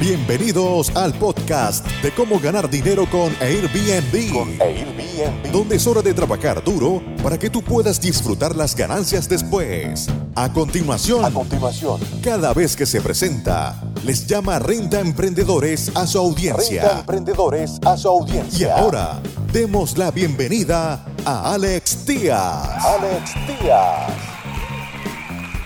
[0.00, 4.32] Bienvenidos al podcast de cómo ganar dinero con Airbnb.
[4.32, 5.52] Con Airbnb.
[5.52, 10.06] Donde es hora de trabajar duro para que tú puedas disfrutar las ganancias después.
[10.34, 16.18] A continuación, A continuación, cada vez que se presenta, les llama Renta Emprendedores a su
[16.18, 16.98] renta audiencia.
[17.00, 18.76] emprendedores a su Y audiencia.
[18.78, 19.20] ahora,
[19.52, 22.84] demos la bienvenida a Alex Díaz.
[22.86, 24.29] Alex Díaz.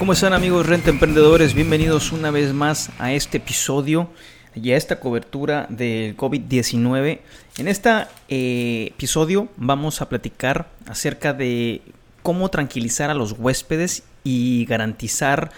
[0.04, 1.54] ¿Cómo están amigos Renta Emprendedores?
[1.54, 4.10] Bienvenidos una vez más a este episodio
[4.54, 7.20] y a esta cobertura del COVID-19.
[7.56, 11.80] En este episodio vamos a platicar acerca de
[12.22, 15.50] cómo tranquilizar a los huéspedes y garantizar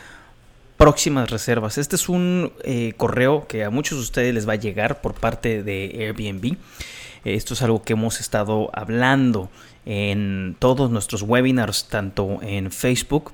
[0.76, 1.76] próximas reservas.
[1.76, 5.14] Este es un eh, correo que a muchos de ustedes les va a llegar por
[5.14, 6.56] parte de Airbnb.
[7.24, 9.50] Esto es algo que hemos estado hablando
[9.86, 13.32] en todos nuestros webinars, tanto en Facebook,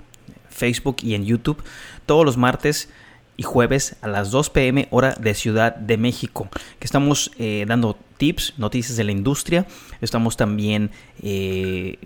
[0.52, 1.62] Facebook y en YouTube,
[2.06, 2.88] todos los martes
[3.36, 7.96] y jueves a las 2 pm hora de Ciudad de México, que estamos eh, dando
[8.18, 9.66] tips, noticias de la industria,
[10.00, 10.90] estamos también
[11.22, 11.98] eh,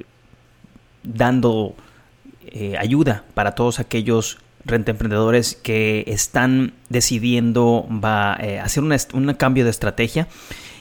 [1.03, 1.75] dando
[2.47, 7.87] eh, ayuda para todos aquellos renta emprendedores que están decidiendo
[8.63, 10.27] hacer un cambio de estrategia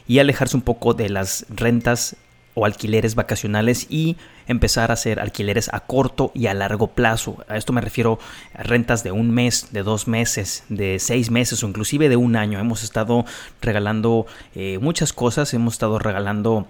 [0.08, 2.16] y alejarse un poco de las rentas
[2.56, 4.18] o alquileres vacacionales y
[4.48, 7.44] empezar a hacer alquileres a corto y a largo plazo.
[7.48, 8.18] A esto me refiero
[8.56, 12.36] a rentas de un mes, de dos meses, de seis meses o inclusive de un
[12.36, 12.58] año.
[12.60, 13.26] Hemos estado
[13.62, 14.26] regalando
[14.56, 16.68] eh, muchas cosas, hemos estado regalando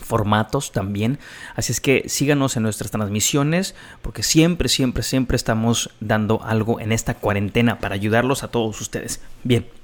[0.00, 1.18] formatos también.
[1.54, 6.92] Así es que síganos en nuestras transmisiones porque siempre, siempre, siempre estamos dando algo en
[6.92, 9.20] esta cuarentena para ayudarlos a todos ustedes.
[9.44, 9.81] Bien.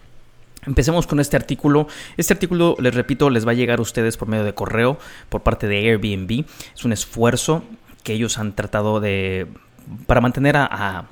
[0.69, 1.88] Empecemos con este artículo.
[2.16, 4.98] Este artículo, les repito, les va a llegar a ustedes por medio de correo
[5.30, 6.44] por parte de Airbnb.
[6.77, 7.64] Es un esfuerzo
[8.05, 9.46] que ellos han tratado de
[10.06, 11.06] para mantener a,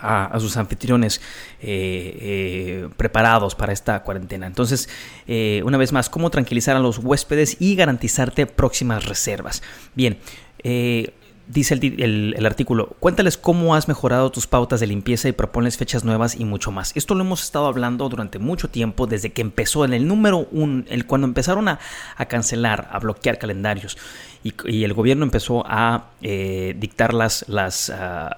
[0.00, 1.20] a- sus anfitriones
[1.60, 4.46] eh, eh, preparados para esta cuarentena.
[4.46, 4.88] Entonces,
[5.26, 9.62] eh, una vez más, cómo tranquilizar a los huéspedes y garantizarte próximas reservas.
[9.94, 10.18] Bien,
[10.62, 11.12] eh,
[11.52, 15.76] dice el, el- el artículo, cuéntales cómo has mejorado tus pautas de limpieza y proponles
[15.76, 16.92] fechas nuevas y mucho más.
[16.94, 20.84] Esto lo hemos estado hablando durante mucho tiempo, desde que empezó en el número uno,
[20.88, 21.78] el, cuando empezaron a,
[22.16, 23.98] a cancelar, a bloquear calendarios
[24.42, 27.92] y, el gobierno empezó a eh, dictar las, las,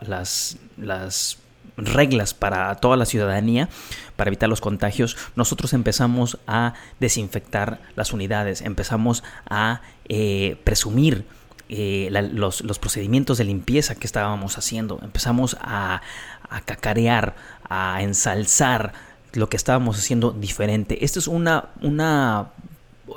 [0.06, 1.39] las, las
[1.77, 3.69] reglas para toda la ciudadanía
[4.17, 11.25] para evitar los contagios, nosotros empezamos a desinfectar las unidades, empezamos a eh, presumir
[11.75, 16.03] eh, la- los, los procedimientos de limpieza que estábamos haciendo, empezamos a,
[16.66, 17.34] cacarear,
[17.69, 18.93] a ensalzar
[19.33, 21.03] lo que estábamos haciendo diferente.
[21.05, 22.50] Esta es una, una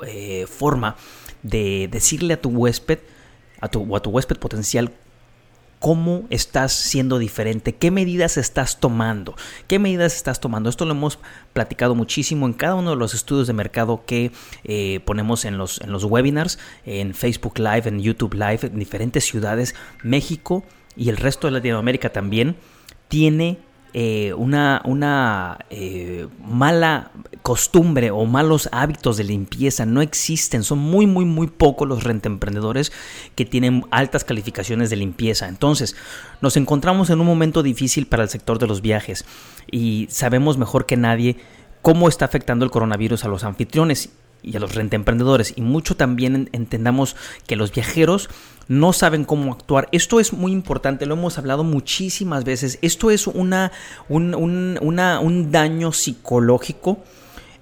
[0.06, 0.96] eh, forma
[1.42, 2.98] de decirle a tu huésped
[3.60, 4.90] a tu, o a tu huésped potencial
[5.78, 9.36] cómo estás siendo diferente, qué medidas estás tomando,
[9.68, 10.68] qué medidas estás tomando.
[10.68, 11.18] Esto lo hemos
[11.52, 14.32] platicado muchísimo en cada uno de los estudios de mercado que
[14.64, 19.24] eh, ponemos en los, en los webinars, en Facebook Live, en YouTube Live, en diferentes
[19.24, 19.74] ciudades.
[20.02, 20.64] México
[20.96, 22.56] y el resto de Latinoamérica también
[23.08, 23.58] tiene
[23.94, 27.10] eh, una, una eh, mala
[27.42, 30.64] costumbre o malos hábitos de limpieza no existen.
[30.64, 32.92] Son muy, muy, muy pocos los rentemprendedores
[33.34, 35.48] que tienen altas calificaciones de limpieza.
[35.48, 35.96] Entonces,
[36.40, 39.24] nos encontramos en un momento difícil para el sector de los viajes
[39.70, 41.36] y sabemos mejor que nadie
[41.82, 44.10] cómo está afectando el coronavirus a los anfitriones
[44.46, 45.52] y a los rentemprendedores.
[45.56, 48.30] Y mucho también entendamos que los viajeros
[48.68, 49.88] no saben cómo actuar.
[49.92, 52.78] Esto es muy importante, lo hemos hablado muchísimas veces.
[52.80, 53.72] Esto es una,
[54.08, 57.04] un, un- un daño psicológico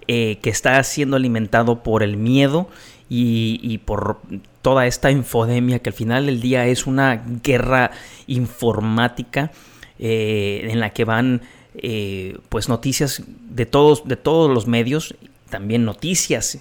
[0.07, 2.69] eh, que está siendo alimentado por el miedo
[3.09, 4.19] y, y por
[4.63, 7.91] toda esta infodemia que al final del día es una guerra
[8.27, 9.51] informática
[9.99, 11.43] eh, en la que van
[11.77, 15.15] eh, pues noticias de todos, de todos los medios,
[15.51, 16.59] también noticias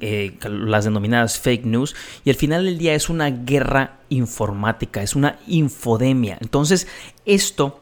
[0.00, 1.94] eh, las denominadas fake news,
[2.24, 6.38] y al final del día es una guerra informática, es una infodemia.
[6.40, 6.86] Entonces,
[7.24, 7.80] esto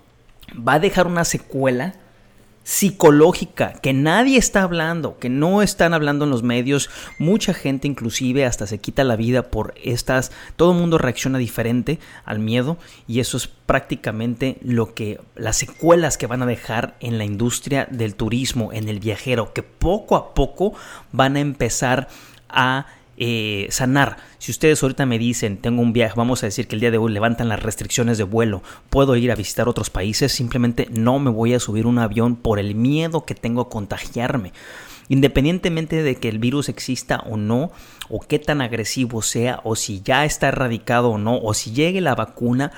[0.56, 1.94] va a dejar una secuela
[2.66, 8.44] psicológica que nadie está hablando, que no están hablando en los medios, mucha gente inclusive
[8.44, 12.76] hasta se quita la vida por estas, todo el mundo reacciona diferente al miedo
[13.06, 17.86] y eso es prácticamente lo que las secuelas que van a dejar en la industria
[17.88, 20.74] del turismo, en el viajero, que poco a poco
[21.12, 22.08] van a empezar
[22.48, 22.86] a
[23.16, 24.18] eh, sanar.
[24.38, 26.98] Si ustedes ahorita me dicen, tengo un viaje, vamos a decir que el día de
[26.98, 31.30] hoy levantan las restricciones de vuelo, puedo ir a visitar otros países, simplemente no me
[31.30, 34.52] voy a subir un avión por el miedo que tengo a contagiarme.
[35.08, 37.70] Independientemente de que el virus exista o no,
[38.08, 42.00] o qué tan agresivo sea, o si ya está erradicado o no, o si llegue
[42.00, 42.72] la vacuna,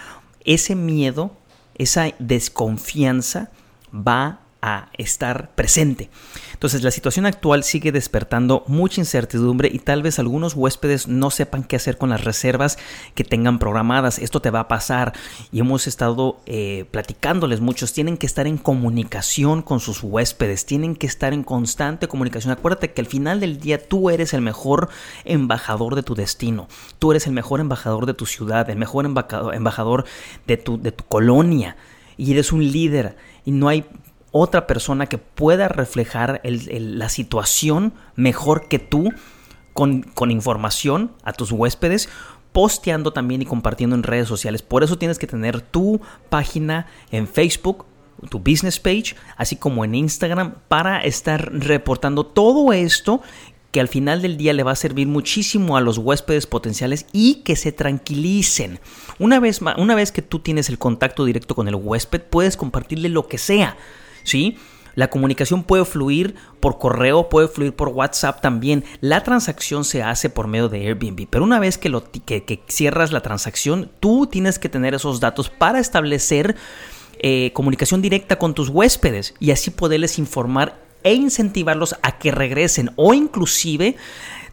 [0.44, 1.32] ese miedo,
[1.74, 3.50] esa desconfianza
[3.92, 6.10] va a estar presente.
[6.52, 11.62] Entonces la situación actual sigue despertando mucha incertidumbre y tal vez algunos huéspedes no sepan
[11.62, 12.78] qué hacer con las reservas
[13.14, 14.18] que tengan programadas.
[14.18, 15.12] Esto te va a pasar
[15.52, 17.92] y hemos estado eh, platicándoles muchos.
[17.92, 22.52] Tienen que estar en comunicación con sus huéspedes, tienen que estar en constante comunicación.
[22.52, 24.88] Acuérdate que al final del día tú eres el mejor
[25.24, 26.66] embajador de tu destino,
[26.98, 30.04] tú eres el mejor embajador de tu ciudad, el mejor embajador
[30.46, 31.76] de tu, de tu colonia
[32.16, 33.16] y eres un líder
[33.46, 33.86] y no hay
[34.38, 39.10] otra persona que pueda reflejar la situación mejor que tú
[39.72, 42.08] con, con información a tus huéspedes
[42.52, 44.62] posteando también y compartiendo en redes sociales.
[44.62, 47.84] Por eso tienes que tener tu página en Facebook,
[48.30, 53.22] tu business page, así como en Instagram, para estar reportando todo esto
[53.70, 57.42] que al final del día le va a servir muchísimo a los huéspedes potenciales y
[57.42, 58.80] que se tranquilicen.
[59.18, 63.10] Una vez, una vez que tú tienes el contacto directo con el huésped, puedes compartirle
[63.10, 63.76] lo que sea
[64.28, 64.56] ¿sí?
[64.98, 68.84] La comunicación puede fluir por correo, puede fluir por WhatsApp también.
[69.00, 73.12] La transacción se hace por medio de Airbnb, pero una vez que, lo, que, cierras
[73.12, 76.56] la transacción, tú tienes que tener esos datos para establecer
[77.20, 82.90] eh, comunicación directa con tus huéspedes y así poderles informar e incentivarlos a que regresen
[82.96, 83.94] o inclusive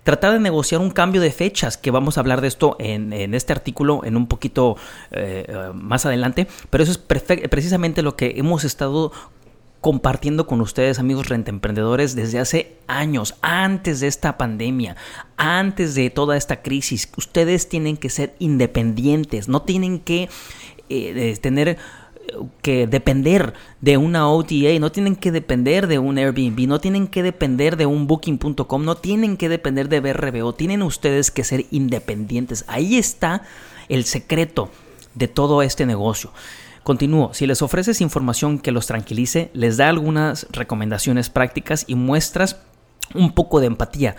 [0.03, 3.51] tratar de negociar un cambio de fechas, que vamos a hablar de esto en, este
[3.51, 4.77] artículo en un poquito
[5.09, 9.11] eh, más adelante, pero eso es precisamente lo que hemos estado
[9.85, 14.95] compartiendo con ustedes, amigos rentemprendedores, desde hace años, antes de esta pandemia,
[15.37, 17.07] antes de toda esta crisis.
[17.17, 20.27] Ustedes tienen que ser independientes, no tienen que
[20.89, 21.77] eh, tener eh,
[22.63, 27.21] que depender de una OTA, no tienen que depender de un Airbnb, no tienen que
[27.21, 32.65] depender de un booking.com, no tienen que depender de BRBO, tienen ustedes que ser independientes.
[32.67, 33.43] Ahí está
[33.87, 34.71] el secreto
[35.13, 36.31] de todo este negocio.
[36.85, 42.57] Continúo, si les ofreces información que los tranquilice, les da algunas recomendaciones prácticas y muestras
[43.15, 44.15] un poco de empatía.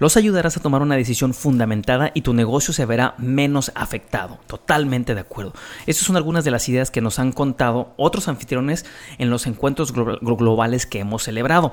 [0.00, 4.40] Los ayudarás a tomar una decisión fundamentada y tu negocio se verá menos afectado.
[4.48, 5.52] Totalmente de acuerdo.
[5.86, 8.84] Estas son algunas de las ideas que nos han contado otros anfitriones
[9.18, 11.70] en los encuentros globales que hemos celebrado.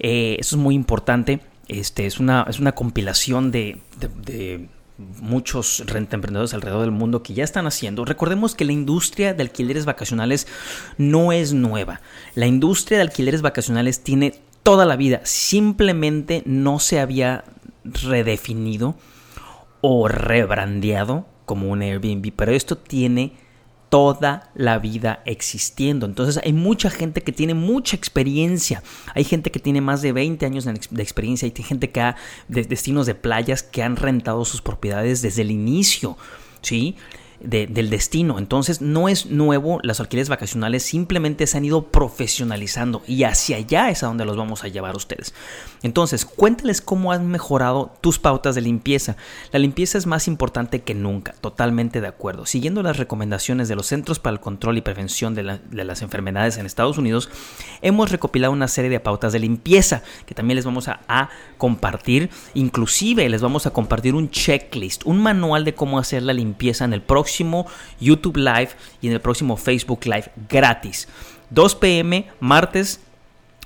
[0.00, 1.38] Eh, eso es muy importante.
[1.68, 3.78] Este, es, una, es una compilación de
[4.98, 8.04] muchos rentemprendedores alrededor del mundo que ya están haciendo.
[8.04, 10.46] Recordemos que la industria de alquileres vacacionales
[10.98, 12.00] no es nueva.
[12.34, 15.20] La industria de alquileres vacacionales tiene toda la vida.
[15.24, 17.44] Simplemente no se había
[17.84, 18.96] redefinido
[19.80, 22.32] o rebrandeado como un Airbnb.
[22.34, 23.32] Pero esto tiene
[23.94, 26.04] toda la vida existiendo.
[26.04, 28.82] Entonces hay mucha gente que tiene mucha experiencia.
[29.14, 31.46] Hay gente que tiene más de 20 años de experiencia.
[31.46, 32.16] Hay gente que ha
[32.48, 36.18] de destinos de playas que han rentado sus propiedades desde el inicio.
[36.60, 36.96] ¿Sí?
[37.44, 38.38] Del destino.
[38.38, 43.90] Entonces no es nuevo, las alquileres vacacionales simplemente se han ido profesionalizando y hacia allá
[43.90, 45.34] es a donde los vamos a llevar ustedes.
[45.82, 49.16] Entonces cuéntales cómo han mejorado tus pautas de limpieza.
[49.52, 52.46] La limpieza es más importante que nunca, totalmente de acuerdo.
[52.46, 56.66] Siguiendo las recomendaciones de los Centros para el Control y Prevención de, las Enfermedades en
[56.66, 57.28] Estados Unidos,
[57.82, 62.30] hemos recopilado una serie de pautas de limpieza que también les vamos a, a compartir.
[62.54, 66.92] Inclusive les vamos a compartir un checklist, un manual de cómo hacer la limpieza en
[66.92, 67.33] el próximo
[68.00, 68.70] YouTube Live
[69.00, 71.08] y en el próximo Facebook Live gratis.
[71.50, 73.00] 2 pm martes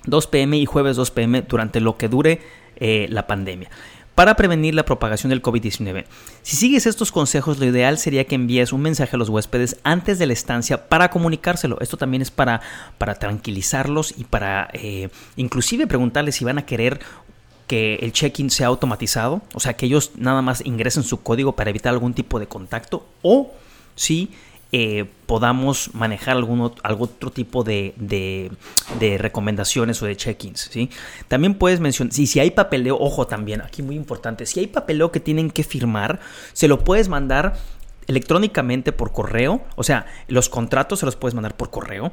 [0.05, 2.41] 2 pm y jueves 2 pm durante lo que dure
[2.77, 3.71] eh, la pandemia
[4.19, 6.05] para prevenir la propagación del COVID-19.
[6.43, 10.19] Si sigues estos consejos, lo ideal sería que envíes un mensaje a los huéspedes antes
[10.19, 11.79] de la estancia para comunicárselo.
[11.81, 12.61] Esto también es para,
[12.99, 16.99] para tranquilizarlos y para eh, inclusive preguntarles si van a querer
[17.69, 21.71] que el check-in sea automatizado, o sea, que ellos nada más ingresen su código para
[21.71, 23.53] evitar algún tipo de contacto, o
[23.95, 24.31] si
[24.73, 30.69] eh, podamos manejar algún, otro tipo de, de, recomendaciones o de check-ins.
[30.71, 30.91] ¿sí?
[31.29, 35.13] También puedes mencionar, si, si hay papeleo, ojo también, aquí muy importante, si hay papeleo
[35.13, 36.21] que tienen que firmar,
[36.53, 37.59] se lo puedes mandar
[38.09, 42.11] electrónicamente por correo, o sea, los contratos se los puedes mandar por correo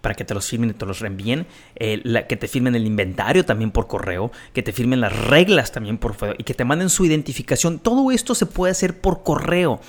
[0.00, 3.44] para que te los firmen y te los reenvíen, eh, que te firmen el inventario
[3.44, 6.90] también por correo, que te firmen las reglas también por correo y que te manden
[6.90, 7.78] su identificación.
[7.78, 9.80] Todo esto se puede hacer por correo,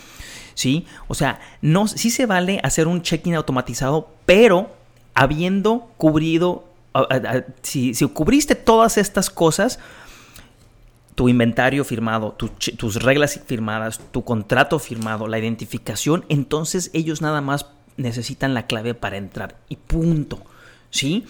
[0.53, 0.85] ¿sí?
[1.07, 4.71] O sea, no, sí se vale hacer un check-in automatizado, pero
[5.15, 6.65] habiendo cubrido,
[7.63, 9.79] si, si cubriste todas estas cosas,
[11.17, 12.37] tu inventario firmado,
[12.77, 17.65] tus reglas firmadas, tu contrato firmado, la identificación, entonces ellos nada más
[17.97, 20.39] necesitan la clave para entrar y punto.
[20.91, 21.25] ¿Sí?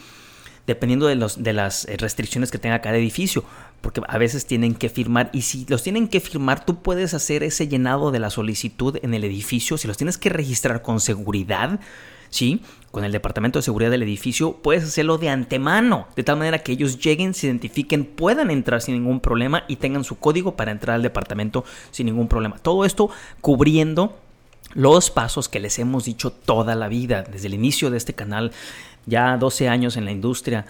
[0.68, 3.46] Dependiendo de, los, de las eh, restricciones que tenga cada edificio,
[3.80, 7.42] porque a veces tienen que firmar y si los tienen que firmar, tú puedes hacer
[7.44, 11.80] ese llenado de la solicitud en el edificio, si los tienes que registrar con seguridad,
[12.30, 12.62] ¿sí?
[12.92, 16.72] Con el departamento de seguridad del edificio puedes hacerlo de antemano, de tal manera que
[16.72, 20.96] ellos lleguen, se identifiquen, puedan entrar sin ningún problema y tengan su código para entrar
[20.96, 22.58] al departamento sin ningún problema.
[22.58, 23.10] Todo esto
[23.42, 24.16] cubriendo
[24.74, 28.52] los pasos que les hemos dicho toda la vida, desde el inicio de este canal,
[29.06, 30.66] ya 12 años en la industria,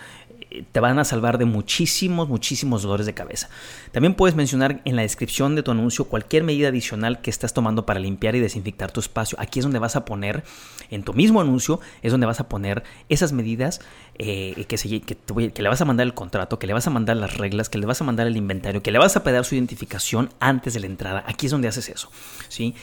[0.72, 3.50] te van a salvar de muchísimos, muchísimos dolores de cabeza.
[3.92, 7.86] También puedes mencionar en la descripción de tu anuncio cualquier medida adicional que estás tomando
[7.86, 9.38] para limpiar y desinfectar tu espacio.
[9.42, 10.44] Aquí es donde vas a poner,
[10.90, 13.82] en tu mismo anuncio, es donde vas a poner esas medidas
[14.18, 17.38] eh, que, que, le vas a mandar el contrato, que le vas a mandar las
[17.38, 20.30] reglas, que le vas a mandar el inventario, que le vas a pedir su identificación
[20.40, 21.24] antes de la entrada.
[21.28, 22.10] Aquí es donde haces eso.
[22.48, 22.74] ¿sí?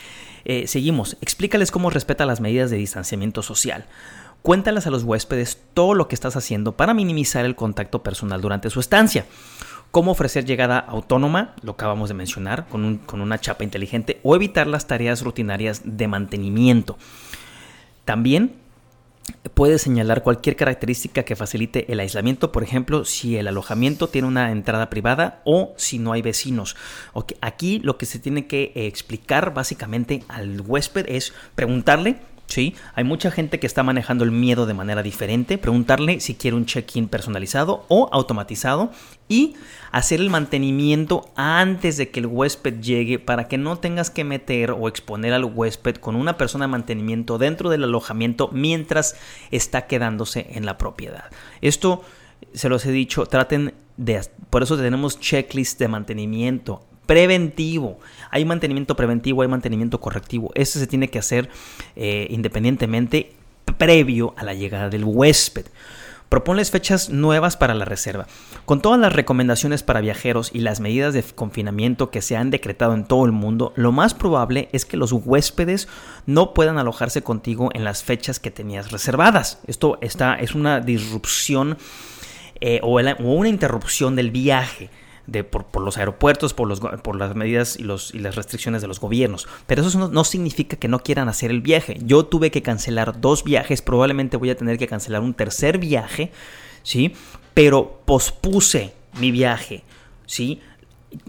[0.44, 1.16] Eh, seguimos.
[1.20, 3.86] Explícales cómo respeta las medidas de distanciamiento social.
[4.44, 8.68] Cuéntales a los huéspedes todo lo que estás haciendo para minimizar el contacto personal durante
[8.68, 9.24] su estancia.
[9.90, 14.66] Cómo ofrecer llegada autónoma, lo acabamos de mencionar, con, con una chapa inteligente, o evitar
[14.66, 16.98] las tareas rutinarias de mantenimiento.
[18.04, 18.56] También
[19.54, 24.52] puedes señalar cualquier característica que facilite el aislamiento, por ejemplo, si el alojamiento tiene una
[24.52, 26.76] entrada privada o si no hay vecinos.
[27.40, 32.74] Aquí lo que se tiene que explicar básicamente al huésped es preguntarle ¿sí?
[32.94, 36.66] Hay mucha gente que está manejando el miedo de manera diferente, preguntarle si quiere un
[36.66, 38.90] check-in personalizado o automatizado
[39.28, 39.54] y
[39.90, 44.72] hacer el mantenimiento antes de que el huésped llegue para que no tengas que meter
[44.72, 49.16] o exponer al huésped con una persona de mantenimiento dentro del alojamiento mientras
[49.50, 51.30] está quedándose en la propiedad.
[51.60, 52.02] Esto
[52.52, 54.20] se los he dicho, traten de,
[54.50, 57.98] por eso tenemos checklist de mantenimiento preventivo.
[58.30, 60.50] Hay mantenimiento preventivo, hay mantenimiento correctivo.
[60.54, 61.48] Ese se tiene que hacer
[61.96, 63.32] eh, independientemente
[63.78, 65.66] previo a la llegada del huésped.
[66.28, 68.26] Proponles fechas nuevas para la reserva.
[68.64, 72.94] Con todas las recomendaciones para viajeros y las medidas de confinamiento que se han decretado
[72.94, 75.86] en todo el mundo, lo más probable es que los huéspedes
[76.26, 79.60] no puedan alojarse contigo en las fechas que tenías reservadas.
[79.68, 81.76] Esto está, es una disrupción
[82.60, 84.90] eh, o una interrupción del viaje
[85.50, 89.00] por, los aeropuertos, por, los, por las medidas y, los, y las restricciones de los
[89.00, 89.48] gobiernos.
[89.66, 91.98] Pero eso no, significa que no quieran hacer el viaje.
[92.04, 96.30] Yo tuve que cancelar dos viajes, probablemente voy a tener que cancelar un tercer viaje,
[96.82, 97.14] ¿sí?
[97.54, 99.82] Pero pospuse mi viaje,
[100.26, 100.60] ¿sí?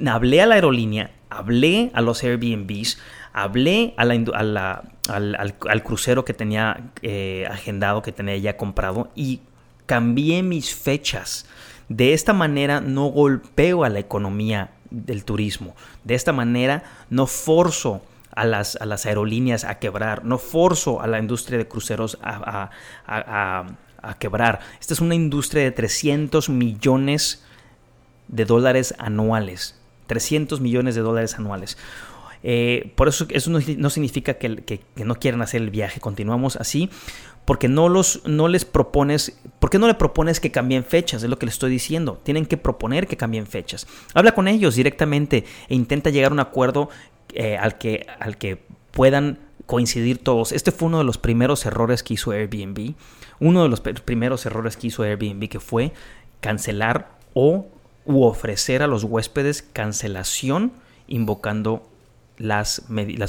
[0.06, 2.98] Hablé a la aerolínea, hablé a los Airbnbs,
[3.32, 9.42] hablé a la, al, crucero que tenía eh, agendado, que tenía ya comprado y
[9.86, 11.46] cambié mis fechas.
[11.90, 15.76] De esta manera no golpeo a la economía del turismo.
[16.04, 18.02] De esta manera no forzo
[18.32, 22.70] a las, a las aerolíneas a quebrar, no forzo a la industria de cruceros a,
[24.20, 24.60] quebrar.
[24.80, 27.44] Esta es una industria de 300 millones
[28.28, 29.80] de dólares anuales.
[30.06, 31.78] 300 millones de dólares anuales.
[32.44, 36.00] Eh, por eso eso no, significa que, que, no quieran hacer el viaje.
[36.00, 36.92] Continuamos así
[37.46, 41.24] porque no, los, no les propones, ¿por qué no le propones que cambien fechas?
[41.24, 42.20] Es lo que les estoy diciendo.
[42.24, 43.88] Tienen que proponer que cambien fechas.
[44.14, 46.90] Habla con ellos directamente e intenta llegar a un acuerdo
[47.34, 50.52] eh, al, que, al que puedan coincidir todos.
[50.52, 52.96] Este fue uno de los primeros errores que hizo Airbnb.
[53.40, 55.94] Uno de los primeros errores que hizo Airbnb que fue
[56.42, 57.68] cancelar o
[58.06, 60.74] u ofrecer a los huéspedes cancelación
[61.08, 61.90] invocando
[62.38, 62.82] las,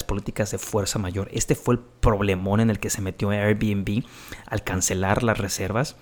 [0.06, 1.28] políticas de fuerza mayor.
[1.32, 4.04] Este fue el problemón en el que se metió Airbnb
[4.46, 5.96] al cancelar las reservas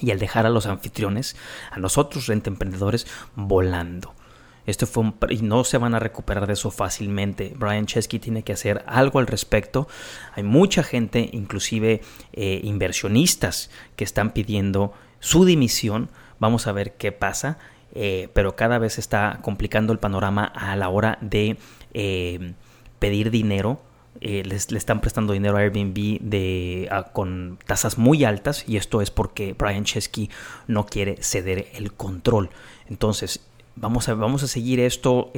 [0.00, 1.36] y al dejar a los anfitriones,
[1.70, 4.14] a nosotros renta emprendedores, volando.
[4.66, 7.52] Esto fue y no se van a recuperar de eso fácilmente.
[7.56, 9.86] Brian Chesky tiene que hacer algo al respecto.
[10.34, 12.00] Hay mucha gente, inclusive
[12.32, 16.08] eh, inversionistas, que están pidiendo su dimisión.
[16.38, 17.58] Vamos a ver qué pasa.
[17.94, 21.56] Eh, pero cada vez está complicando el panorama a la hora de
[21.92, 22.54] eh,
[22.98, 23.80] pedir dinero.
[24.20, 29.10] Eh, le están prestando dinero a Airbnb de, con tasas muy altas y esto es
[29.10, 30.30] porque Brian Chesky
[30.66, 32.50] no quiere ceder el control.
[32.88, 33.40] Entonces,
[33.76, 35.32] Vamos a, vamos a, seguir esto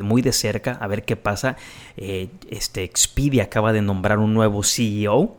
[0.00, 1.56] muy de cerca, a ver qué pasa.
[1.96, 5.34] este Expedia acaba de nombrar un nuevo CEO.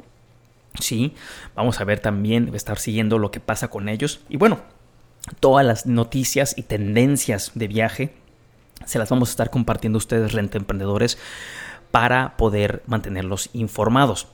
[0.80, 1.14] Sí,
[1.54, 4.22] vamos a ver también, estar siguiendo lo que pasa con ellos.
[4.30, 4.62] Y bueno,
[5.40, 8.14] todas las noticias y tendencias de viaje
[8.86, 11.18] se las vamos a estar compartiendo ustedes, renta emprendedores,
[11.92, 14.28] para poder mantenerlos informados.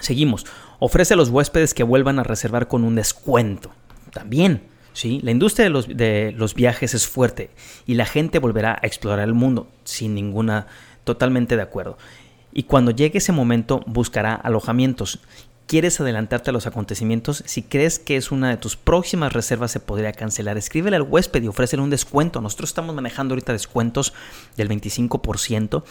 [0.00, 0.46] Seguimos.
[0.78, 3.70] Ofrece a los huéspedes que vuelvan a reservar con un descuento.
[4.12, 4.62] También,
[4.92, 5.20] ¿sí?
[5.22, 7.50] La industria de los, de los viajes es fuerte
[7.86, 10.66] y la gente volverá a explorar el mundo sin ninguna,
[11.04, 11.98] totalmente de acuerdo.
[12.52, 15.20] Y cuando llegue ese momento buscará alojamientos
[15.66, 19.80] quieres adelantarte a los acontecimientos, si crees que es una de tus próximas reservas se
[19.80, 22.40] podría cancelar, escríbele al huésped y ofrécele un descuento.
[22.40, 24.12] Nosotros estamos manejando ahorita descuentos
[24.56, 25.82] del 25%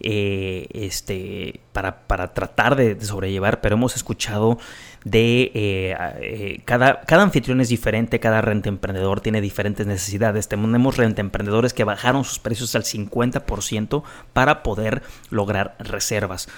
[0.00, 4.58] eh, este, para, para, tratar de, sobrellevar, pero hemos escuchado
[5.04, 10.48] de eh, eh, cada, cada anfitrión es diferente, cada renta emprendedor tiene diferentes necesidades.
[10.48, 16.48] Tenemos renta emprendedores que bajaron sus precios al 50% para poder lograr reservas.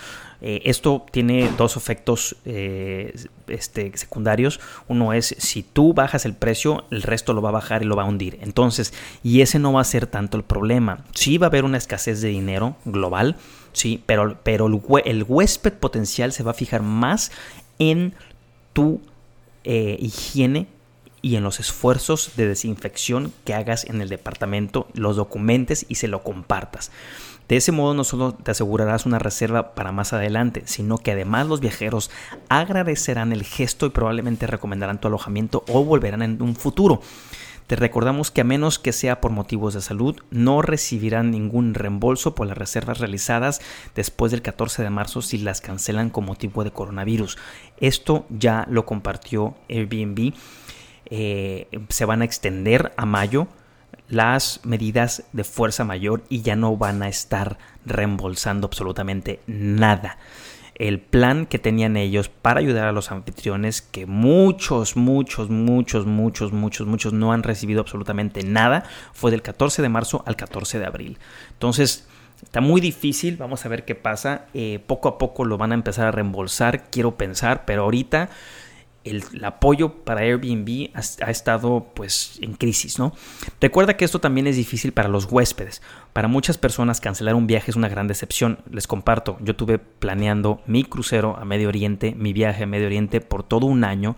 [0.42, 4.60] Eh, esto tiene dos efectos este, secundarios.
[4.86, 7.96] Uno es si tú bajas el precio, el resto lo va a bajar y lo
[7.96, 8.38] va a hundir.
[8.42, 8.92] Entonces,
[9.24, 11.04] y ese no va a ser tanto el problema.
[11.14, 13.36] Sí va a haber una escasez de dinero global,
[13.72, 14.66] sí, pero, pero
[15.04, 17.32] el, huésped potencial se va a fijar más
[17.78, 18.14] en
[18.76, 19.00] tu
[19.64, 20.66] eh, higiene
[21.22, 26.08] y en los esfuerzos de desinfección que hagas en el departamento, los documentes y se
[26.08, 26.90] lo compartas.
[27.48, 31.46] De ese modo no solo te asegurarás una reserva para más adelante, sino que además
[31.46, 32.10] los viajeros
[32.50, 37.00] agradecerán el gesto y probablemente recomendarán tu alojamiento o volverán en un futuro.
[37.66, 42.34] Te recordamos que a menos que sea por motivos de salud, no recibirán ningún reembolso
[42.34, 43.60] por las reservas realizadas
[43.94, 47.38] después del 14 de marzo si las cancelan con motivo de coronavirus.
[47.78, 50.32] Esto ya lo compartió Airbnb.
[51.06, 53.48] Eh, se van a extender a mayo
[54.08, 60.18] las medidas de fuerza mayor y ya no van a estar reembolsando absolutamente nada.
[60.76, 66.52] El plan que tenían ellos para ayudar a los anfitriones, que muchos, muchos, muchos, muchos,
[66.52, 70.86] muchos, muchos no han recibido absolutamente nada, fue del 14 de marzo al 14 de
[70.86, 71.18] abril.
[71.52, 72.06] Entonces,
[72.42, 74.44] Está muy difícil, vamos a ver qué pasa.
[74.52, 78.28] Eh, poco a poco lo van a empezar a reembolsar, quiero pensar, pero ahorita
[79.06, 83.12] el, apoyo para Airbnb ha, estado pues en crisis, ¿no?
[83.60, 85.82] Recuerda que esto también es difícil para los huéspedes.
[86.12, 88.58] Para muchas personas cancelar un viaje es una gran decepción.
[88.70, 93.20] Les comparto, yo tuve planeando mi crucero a Medio Oriente, mi viaje a Medio Oriente
[93.20, 94.16] por todo un año.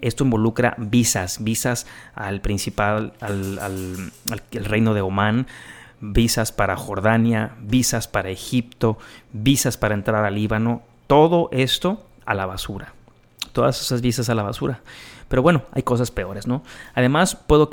[0.00, 4.12] Esto involucra visas, visas al principal, al,
[4.52, 5.46] reino de Omán,
[6.00, 8.98] visas para Jordania, visas para Egipto,
[9.32, 10.82] visas para entrar al Líbano.
[11.06, 12.94] Todo esto a la basura
[13.52, 14.80] todas esas visas a la basura.
[15.28, 16.62] Pero bueno, hay cosas peores, ¿no?
[16.94, 17.68] Además, puede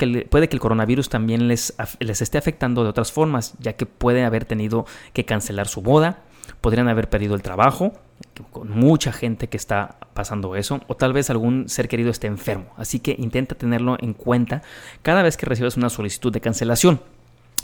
[0.48, 4.44] que el coronavirus también les, les esté afectando de otras formas, ya que puede haber
[4.44, 6.20] tenido que cancelar su boda,
[6.60, 7.92] podrían haber perdido el trabajo,
[8.52, 12.66] con mucha gente que está pasando eso, o tal vez algún ser querido esté enfermo.
[12.76, 14.62] Así que intenta tenerlo en cuenta
[15.02, 17.00] cada vez que recibas una solicitud de cancelación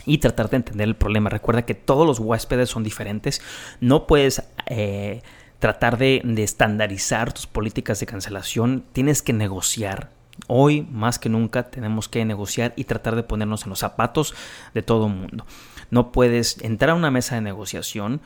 [0.05, 1.29] y tratar de entender el problema.
[1.29, 3.41] Recuerda que todos los huéspedes son diferentes.
[3.81, 5.21] No puedes eh,
[5.59, 10.11] tratar de, estandarizar tus políticas de cancelación, tienes que negociar.
[10.47, 14.35] Hoy más que nunca tenemos que negociar y tratar de ponernos en los zapatos
[14.73, 15.45] de todo el mundo.
[15.89, 18.21] No puedes entrar a una mesa de negociación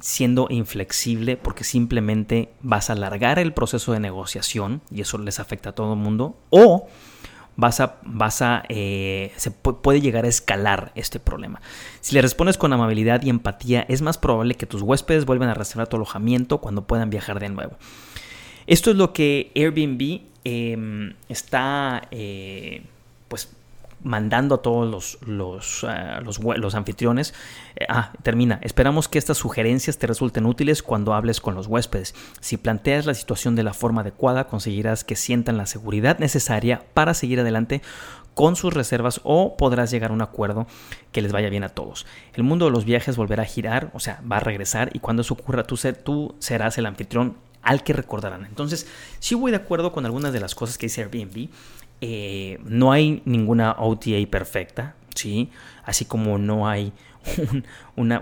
[0.00, 5.70] siendo inflexible porque simplemente vas a alargar el proceso de negociación y eso les afecta
[5.70, 6.88] a todo el mundo o
[7.56, 11.60] vas a, vas a, eh, se puede llegar a escalar este problema.
[12.00, 15.54] Si le respondes con amabilidad y empatía, es más probable que tus huéspedes vuelvan a
[15.54, 17.76] reservar tu alojamiento cuando puedan viajar de nuevo.
[18.66, 22.82] Esto es lo que Airbnb em, está, eh,
[23.28, 23.50] pues,
[24.02, 27.34] mandando a todos los, los, ah, los, anfitriones.
[27.76, 28.58] Eh, ah, termina.
[28.62, 32.14] Esperamos que estas sugerencias te resulten útiles cuando hables con los huéspedes.
[32.40, 37.14] Si planteas la situación de la forma adecuada, conseguirás que sientan la seguridad necesaria para
[37.14, 37.82] seguir adelante
[38.34, 40.66] con sus reservas o podrás llegar a un acuerdo
[41.10, 42.06] que les vaya bien a todos.
[42.34, 45.22] El mundo de los viajes volverá a girar, o sea, va a regresar y cuando
[45.22, 48.44] eso ocurra tú, tú serás el anfitrión al que recordarán.
[48.44, 48.86] Entonces,
[49.18, 51.48] sí voy de acuerdo con algunas de las cosas que dice Airbnb.
[52.00, 55.50] Eh, no hay ninguna OTA perfecta, ¿sí?
[55.84, 56.92] Así como no hay
[57.96, 58.12] un,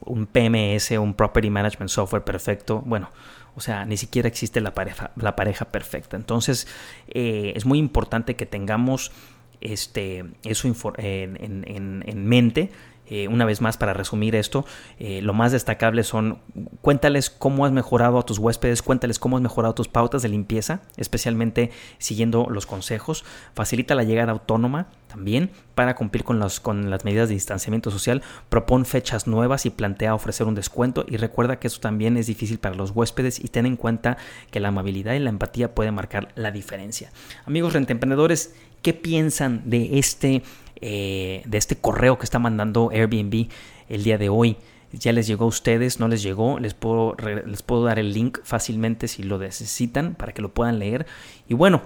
[0.00, 2.82] un, PMS, un Property Management Software perfecto.
[2.84, 3.10] Bueno,
[3.54, 6.16] o sea, ni siquiera existe la pareja, la pareja perfecta.
[6.16, 6.68] Entonces,
[7.08, 9.12] eh, es muy importante que tengamos
[9.60, 10.68] este, eso
[10.98, 12.70] en mente
[13.08, 14.64] eh, una vez más, para resumir esto,
[14.98, 16.38] eh, lo más destacable son
[16.80, 20.80] cuéntales cómo has mejorado a tus huéspedes, cuéntales cómo has mejorado tus pautas de limpieza,
[20.96, 23.24] especialmente siguiendo los consejos.
[23.54, 28.22] Facilita la llegada autónoma también para cumplir con, con las medidas de distanciamiento social.
[28.48, 31.04] Propon fechas nuevas y plantea ofrecer un descuento.
[31.08, 34.16] Y recuerda que eso también es difícil para los huéspedes y ten en cuenta
[34.50, 37.12] que la amabilidad y la empatía pueden marcar la diferencia.
[37.44, 40.42] Amigos rentemprendedores, ¿qué piensan de este
[40.80, 43.48] eh, de este correo que está mandando Airbnb
[43.88, 44.56] el día de hoy.
[44.92, 48.38] Ya les llegó a ustedes, no les llegó, les puedo, les puedo dar el link
[48.44, 51.06] fácilmente si lo necesitan para que lo puedan leer.
[51.48, 51.82] Y bueno,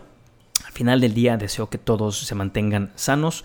[0.65, 3.45] al final del día deseo que todos se mantengan sanos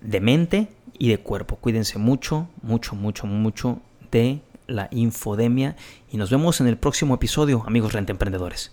[0.00, 1.56] de mente y de cuerpo.
[1.56, 5.76] Cuídense mucho, mucho, mucho, mucho de la infodemia
[6.10, 8.72] y nos vemos en el próximo episodio, amigos renta emprendedores.